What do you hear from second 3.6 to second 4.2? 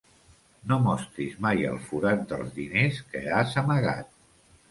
amagat.